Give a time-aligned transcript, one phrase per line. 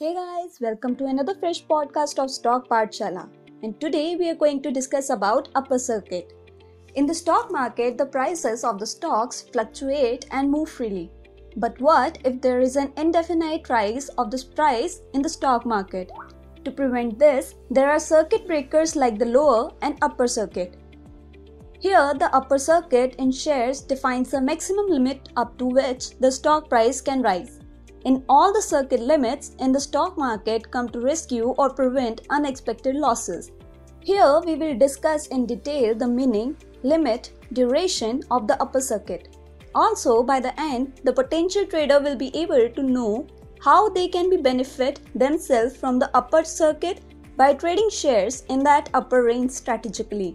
[0.00, 3.28] Hey guys, welcome to another fresh podcast of Stock Pathshala.
[3.64, 6.34] And today we are going to discuss about upper circuit.
[6.94, 11.10] In the stock market, the prices of the stocks fluctuate and move freely.
[11.56, 16.12] But what if there is an indefinite rise of this price in the stock market?
[16.64, 20.76] To prevent this, there are circuit breakers like the lower and upper circuit.
[21.80, 26.68] Here, the upper circuit in shares defines the maximum limit up to which the stock
[26.68, 27.57] price can rise.
[28.08, 32.94] In all the circuit limits in the stock market come to rescue or prevent unexpected
[32.94, 33.50] losses.
[34.00, 39.36] Here we will discuss in detail the meaning, limit, duration of the upper circuit.
[39.74, 43.26] Also, by the end, the potential trader will be able to know
[43.60, 47.02] how they can be benefit themselves from the upper circuit
[47.36, 50.34] by trading shares in that upper range strategically.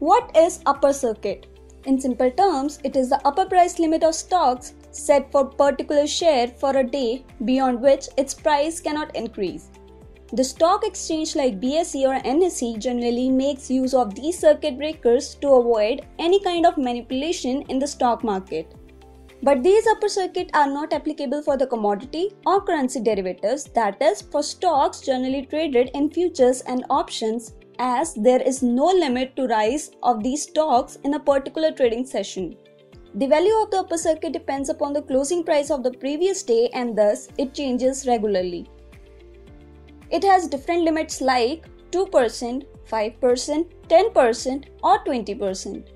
[0.00, 1.46] What is upper circuit?
[1.84, 6.48] In simple terms, it is the upper price limit of stocks set for particular share
[6.48, 9.70] for a day beyond which its price cannot increase.
[10.34, 15.48] The stock exchange like BSE or NSE generally makes use of these circuit breakers to
[15.48, 18.74] avoid any kind of manipulation in the stock market.
[19.42, 24.22] But these upper circuit are not applicable for the commodity or currency derivatives, that is,
[24.22, 29.90] for stocks generally traded in futures and options, as there is no limit to rise
[30.02, 32.56] of these stocks in a particular trading session.
[33.14, 36.70] The value of the upper circuit depends upon the closing price of the previous day
[36.72, 38.66] and thus it changes regularly.
[40.10, 45.86] It has different limits like 2%, 5%, 10%, or 20%.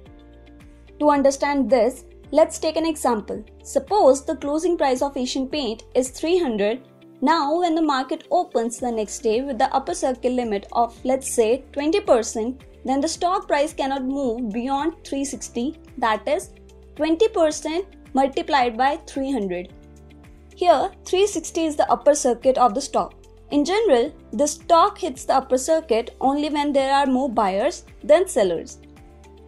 [0.98, 3.42] To understand this, let's take an example.
[3.62, 6.86] Suppose the closing price of Asian Paint is 300.
[7.22, 11.30] Now, when the market opens the next day with the upper circuit limit of let's
[11.30, 16.50] say 20%, then the stock price cannot move beyond 360, that is
[16.96, 19.72] 20% multiplied by 300.
[20.54, 23.14] Here, 360 is the upper circuit of the stock.
[23.50, 28.26] In general, the stock hits the upper circuit only when there are more buyers than
[28.26, 28.78] sellers.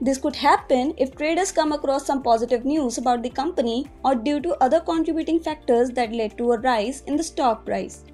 [0.00, 4.40] This could happen if traders come across some positive news about the company or due
[4.40, 8.04] to other contributing factors that led to a rise in the stock price.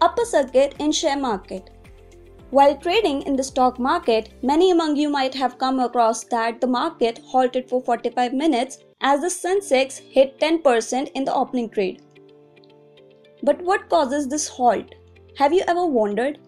[0.00, 1.70] Upper circuit in share market.
[2.54, 6.68] While trading in the stock market, many among you might have come across that the
[6.68, 12.02] market halted for 45 minutes as the Sensex hit 10% in the opening trade.
[13.42, 14.94] But what causes this halt?
[15.36, 16.38] Have you ever wondered?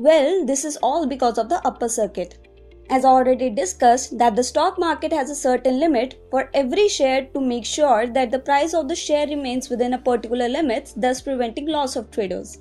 [0.00, 2.48] Well, this is all because of the upper circuit.
[2.90, 7.40] As already discussed, that the stock market has a certain limit for every share to
[7.40, 11.68] make sure that the price of the share remains within a particular limit, thus preventing
[11.68, 12.58] loss of traders.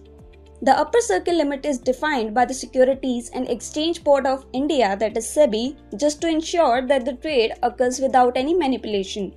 [0.62, 5.18] The upper circuit limit is defined by the Securities and Exchange Board of India, that
[5.18, 9.36] is SEBI, just to ensure that the trade occurs without any manipulation.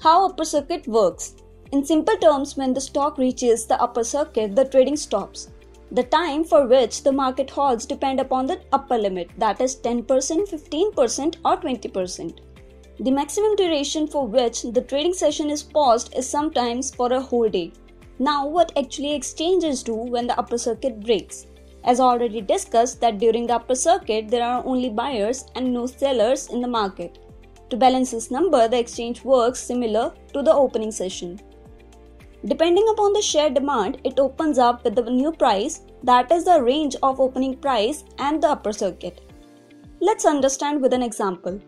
[0.00, 1.34] How upper circuit works?
[1.72, 5.50] In simple terms, when the stock reaches the upper circuit, the trading stops.
[5.92, 10.04] The time for which the market halts depend upon the upper limit, that is 10%,
[10.06, 12.38] 15%, or 20%.
[12.98, 17.48] The maximum duration for which the trading session is paused is sometimes for a whole
[17.48, 17.72] day.
[18.18, 21.46] Now, what actually exchanges do when the upper circuit breaks?
[21.84, 26.48] As already discussed, that during the upper circuit there are only buyers and no sellers
[26.48, 27.18] in the market.
[27.70, 31.40] To balance this number, the exchange works similar to the opening session.
[32.44, 36.62] Depending upon the share demand, it opens up with the new price, that is the
[36.62, 39.20] range of opening price and the upper circuit.
[40.00, 41.60] Let's understand with an example.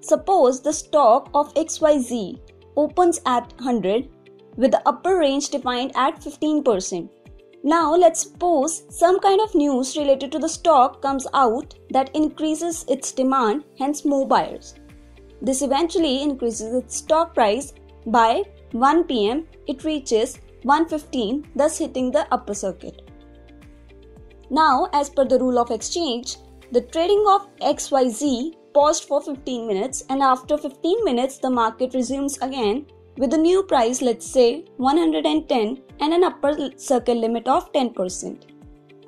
[0.00, 2.38] Suppose the stock of XYZ
[2.76, 4.08] opens at 100
[4.56, 7.08] with the upper range defined at 15%.
[7.62, 12.84] Now let's suppose some kind of news related to the stock comes out that increases
[12.88, 14.74] its demand, hence more buyers.
[15.42, 17.72] This eventually increases its stock price
[18.06, 23.02] by 1 pm it reaches 115 thus hitting the upper circuit.
[24.50, 26.36] Now as per the rule of exchange,
[26.72, 32.38] the trading of XYZ paused for 15 minutes and after 15 minutes the market resumes
[32.38, 32.86] again
[33.18, 38.42] with a new price, let's say 110 and an upper circuit limit of 10%.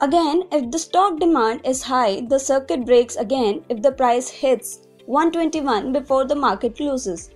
[0.00, 4.86] Again, if the stock demand is high, the circuit breaks again if the price hits
[5.06, 7.30] 121 before the market closes.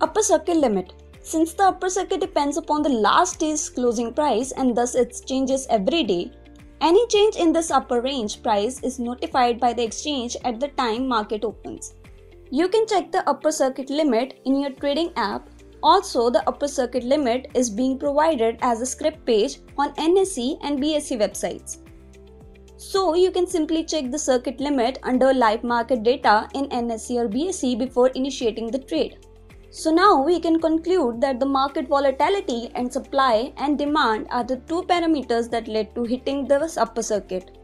[0.00, 0.92] Upper circuit limit.
[1.22, 5.66] Since the upper circuit depends upon the last day's closing price and thus it changes
[5.68, 6.32] every day,
[6.80, 11.08] any change in this upper range price is notified by the exchange at the time
[11.08, 11.94] market opens.
[12.50, 15.48] You can check the upper circuit limit in your trading app
[15.82, 20.80] also, the upper circuit limit is being provided as a scrip page on NSE and
[20.80, 21.78] BSE websites.
[22.76, 27.28] So, you can simply check the circuit limit under live market data in NSE or
[27.28, 29.18] BSE before initiating the trade.
[29.70, 34.56] So now we can conclude that the market volatility and supply and demand are the
[34.56, 37.58] two parameters that led to hitting the upper circuit.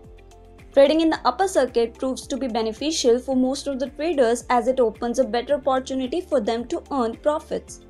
[0.75, 4.69] Trading in the upper circuit proves to be beneficial for most of the traders as
[4.69, 7.81] it opens a better opportunity for them to earn profits.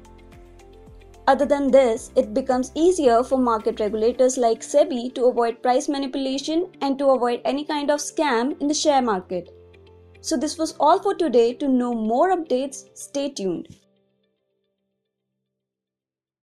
[1.28, 6.66] Other than this, it becomes easier for market regulators like SEBI to avoid price manipulation
[6.80, 9.50] and to avoid any kind of scam in the share market.
[10.20, 11.54] So, this was all for today.
[11.54, 13.69] To know more updates, stay tuned.